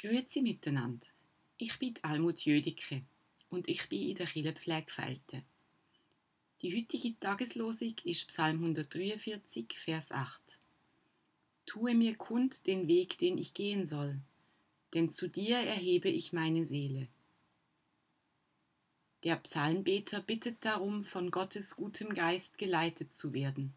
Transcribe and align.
Grüezi 0.00 0.42
miteinander. 0.42 1.08
Ich 1.56 1.76
bin 1.80 1.94
Almut 2.02 2.44
Jödicke 2.44 3.02
und 3.50 3.68
ich 3.68 3.88
bin 3.88 4.10
in 4.10 4.14
der 4.14 4.54
Felten. 4.86 5.42
Die 6.62 6.72
heutige 6.72 7.18
Tageslosung 7.18 7.96
ist 8.04 8.28
Psalm 8.28 8.58
143, 8.58 9.76
Vers 9.76 10.12
8. 10.12 10.60
Tue 11.66 11.96
mir 11.96 12.14
kund 12.14 12.68
den 12.68 12.86
Weg, 12.86 13.18
den 13.18 13.38
ich 13.38 13.54
gehen 13.54 13.86
soll, 13.86 14.20
denn 14.94 15.10
zu 15.10 15.26
dir 15.28 15.58
erhebe 15.58 16.08
ich 16.08 16.32
meine 16.32 16.64
Seele. 16.64 17.08
Der 19.24 19.34
Psalmbeter 19.34 20.20
bittet 20.20 20.64
darum, 20.64 21.04
von 21.04 21.32
Gottes 21.32 21.74
gutem 21.74 22.14
Geist 22.14 22.56
geleitet 22.56 23.16
zu 23.16 23.32
werden. 23.32 23.74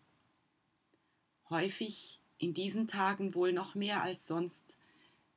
Häufig, 1.49 2.19
in 2.37 2.53
diesen 2.53 2.87
Tagen 2.87 3.33
wohl 3.33 3.53
noch 3.53 3.73
mehr 3.73 4.03
als 4.03 4.27
sonst, 4.27 4.77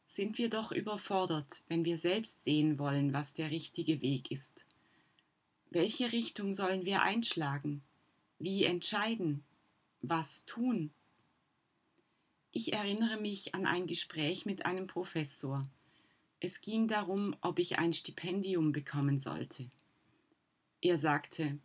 sind 0.04 0.38
wir 0.38 0.50
doch 0.50 0.70
überfordert, 0.70 1.62
wenn 1.68 1.84
wir 1.84 1.98
selbst 1.98 2.44
sehen 2.44 2.78
wollen, 2.78 3.12
was 3.12 3.32
der 3.32 3.50
richtige 3.50 4.02
Weg 4.02 4.30
ist. 4.30 4.66
Welche 5.70 6.12
Richtung 6.12 6.52
sollen 6.52 6.84
wir 6.84 7.02
einschlagen? 7.02 7.82
Wie 8.38 8.64
entscheiden? 8.64 9.42
Was 10.02 10.44
tun? 10.44 10.90
Ich 12.52 12.72
erinnere 12.72 13.16
mich 13.16 13.54
an 13.54 13.66
ein 13.66 13.86
Gespräch 13.86 14.46
mit 14.46 14.66
einem 14.66 14.86
Professor. 14.86 15.66
Es 16.38 16.60
ging 16.60 16.86
darum, 16.86 17.34
ob 17.40 17.58
ich 17.58 17.78
ein 17.78 17.92
Stipendium 17.92 18.70
bekommen 18.70 19.18
sollte. 19.18 19.70
Er 20.80 20.98
sagte, 20.98 21.58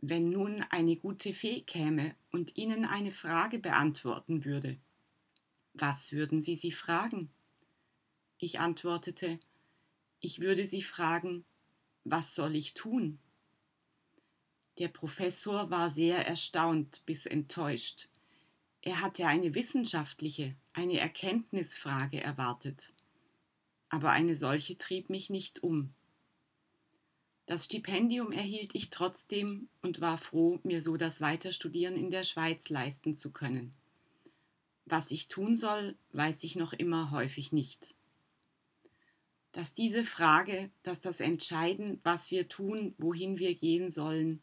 wenn 0.00 0.30
nun 0.30 0.62
eine 0.70 0.96
gute 0.96 1.32
Fee 1.32 1.60
käme 1.60 2.14
und 2.32 2.56
Ihnen 2.56 2.84
eine 2.84 3.10
Frage 3.10 3.58
beantworten 3.58 4.44
würde, 4.44 4.76
was 5.80 6.12
würden 6.12 6.42
Sie 6.42 6.56
sie 6.56 6.72
fragen? 6.72 7.30
Ich 8.38 8.58
antwortete, 8.58 9.38
ich 10.20 10.40
würde 10.40 10.66
sie 10.66 10.82
fragen, 10.82 11.44
was 12.04 12.34
soll 12.34 12.56
ich 12.56 12.74
tun? 12.74 13.18
Der 14.78 14.88
Professor 14.88 15.70
war 15.70 15.90
sehr 15.90 16.26
erstaunt 16.26 17.02
bis 17.06 17.26
enttäuscht. 17.26 18.08
Er 18.82 19.00
hatte 19.00 19.26
eine 19.26 19.54
wissenschaftliche, 19.54 20.56
eine 20.72 20.98
Erkenntnisfrage 20.98 22.22
erwartet. 22.22 22.94
Aber 23.90 24.10
eine 24.10 24.34
solche 24.34 24.78
trieb 24.78 25.10
mich 25.10 25.28
nicht 25.28 25.62
um. 25.62 25.92
Das 27.44 27.64
Stipendium 27.64 28.32
erhielt 28.32 28.74
ich 28.74 28.90
trotzdem 28.90 29.68
und 29.82 30.00
war 30.00 30.16
froh, 30.16 30.60
mir 30.62 30.80
so 30.80 30.96
das 30.96 31.20
Weiterstudieren 31.20 31.96
in 31.96 32.10
der 32.10 32.22
Schweiz 32.22 32.68
leisten 32.68 33.16
zu 33.16 33.32
können. 33.32 33.74
Was 34.90 35.12
ich 35.12 35.28
tun 35.28 35.54
soll, 35.54 35.96
weiß 36.14 36.42
ich 36.42 36.56
noch 36.56 36.72
immer 36.72 37.12
häufig 37.12 37.52
nicht. 37.52 37.94
Dass 39.52 39.72
diese 39.72 40.02
Frage, 40.02 40.68
dass 40.82 41.00
das 41.00 41.20
Entscheiden, 41.20 42.00
was 42.02 42.32
wir 42.32 42.48
tun, 42.48 42.96
wohin 42.98 43.38
wir 43.38 43.54
gehen 43.54 43.92
sollen, 43.92 44.42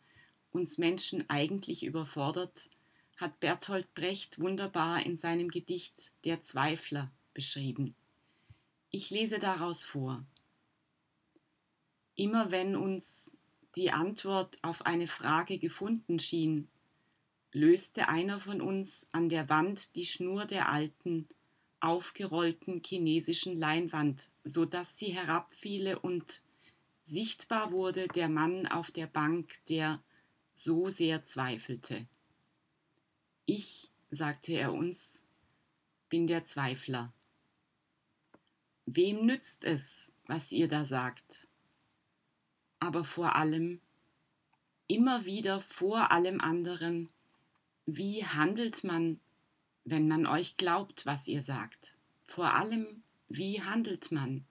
uns 0.51 0.77
Menschen 0.77 1.29
eigentlich 1.29 1.83
überfordert, 1.83 2.69
hat 3.17 3.41
Bertolt 3.41 3.93
Brecht 3.93 4.39
wunderbar 4.39 5.05
in 5.05 5.17
seinem 5.17 5.49
Gedicht 5.49 6.13
Der 6.23 6.41
Zweifler 6.41 7.11
beschrieben. 7.33 7.93
Ich 8.89 9.09
lese 9.09 9.39
daraus 9.39 9.83
vor. 9.83 10.25
Immer 12.15 12.51
wenn 12.51 12.77
uns 12.77 13.35
die 13.75 13.91
Antwort 13.91 14.59
auf 14.61 14.85
eine 14.85 15.07
Frage 15.07 15.59
gefunden 15.59 16.19
schien, 16.19 16.69
löste 17.51 18.09
einer 18.09 18.39
von 18.39 18.61
uns 18.61 19.07
an 19.11 19.29
der 19.29 19.49
Wand 19.49 19.95
die 19.95 20.05
Schnur 20.05 20.45
der 20.45 20.69
alten, 20.69 21.27
aufgerollten 21.79 22.81
chinesischen 22.83 23.57
Leinwand, 23.57 24.29
so 24.43 24.65
dass 24.65 24.97
sie 24.97 25.07
herabfiele 25.07 25.99
und 25.99 26.41
sichtbar 27.03 27.71
wurde 27.71 28.07
der 28.07 28.29
Mann 28.29 28.67
auf 28.67 28.91
der 28.91 29.07
Bank, 29.07 29.53
der 29.69 30.03
so 30.53 30.89
sehr 30.89 31.21
zweifelte. 31.21 32.07
Ich, 33.45 33.91
sagte 34.09 34.53
er 34.53 34.73
uns, 34.73 35.23
bin 36.09 36.27
der 36.27 36.43
Zweifler. 36.43 37.13
Wem 38.85 39.25
nützt 39.25 39.63
es, 39.63 40.11
was 40.25 40.51
ihr 40.51 40.67
da 40.67 40.85
sagt? 40.85 41.47
Aber 42.79 43.03
vor 43.03 43.35
allem, 43.35 43.81
immer 44.87 45.25
wieder 45.25 45.61
vor 45.61 46.11
allem 46.11 46.41
anderen, 46.41 47.11
wie 47.87 48.25
handelt 48.25 48.83
man, 48.83 49.19
wenn 49.85 50.09
man 50.09 50.27
euch 50.27 50.57
glaubt, 50.57 51.05
was 51.05 51.27
ihr 51.27 51.41
sagt? 51.41 51.95
Vor 52.25 52.53
allem, 52.53 53.01
wie 53.29 53.63
handelt 53.63 54.11
man? 54.11 54.45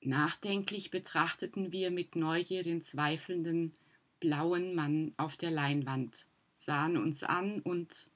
Nachdenklich 0.00 0.90
betrachteten 0.90 1.70
wir 1.70 1.92
mit 1.92 2.16
Neugier 2.16 2.64
den 2.64 2.82
zweifelnden, 2.82 3.72
blauen 4.18 4.74
Mann 4.74 5.14
auf 5.16 5.36
der 5.36 5.52
Leinwand, 5.52 6.26
sahen 6.52 6.96
uns 6.96 7.22
an 7.22 7.60
und 7.60 8.10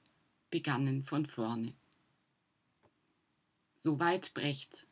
begannen 0.49 1.03
von 1.03 1.25
vorne. 1.25 1.73
Soweit 3.77 4.33
Brecht. 4.33 4.87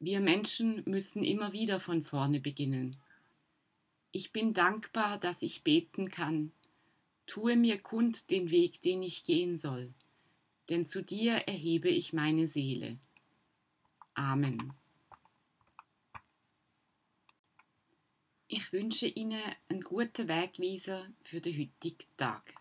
Wir 0.00 0.20
Menschen 0.20 0.82
müssen 0.86 1.22
immer 1.22 1.52
wieder 1.52 1.78
von 1.78 2.02
vorne 2.02 2.40
beginnen. 2.40 2.96
Ich 4.12 4.32
bin 4.32 4.54
dankbar, 4.54 5.18
dass 5.18 5.42
ich 5.42 5.62
beten 5.62 6.10
kann, 6.10 6.52
Tue 7.26 7.56
mir 7.56 7.78
kund 7.78 8.30
den 8.30 8.50
Weg, 8.50 8.80
den 8.82 9.02
ich 9.02 9.24
gehen 9.24 9.58
soll, 9.58 9.92
denn 10.68 10.86
zu 10.86 11.02
dir 11.02 11.34
erhebe 11.46 11.88
ich 11.88 12.12
meine 12.12 12.46
Seele. 12.46 12.98
Amen. 14.14 14.72
Ich 18.48 18.72
wünsche 18.72 19.06
Ihnen 19.06 19.40
einen 19.68 19.80
guten 19.80 20.28
Wegweiser 20.28 21.08
für 21.22 21.40
den 21.40 21.58
heutigen 21.58 22.06
Tag. 22.16 22.54